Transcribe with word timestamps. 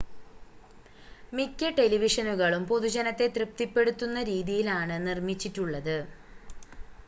മിക്ക 1.33 1.69
ടെലിവിഷനുകളും 1.77 2.63
പൊതുജനത്തെ 2.65 3.27
തൃപ്തിപ്പെടുത്തുന്ന 3.27 4.23
രീതിയിലാണ് 4.23 4.97
നിർമ്മിച്ചിട്ടുള്ളത് 5.07 5.97